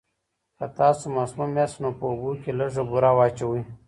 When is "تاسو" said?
0.77-1.05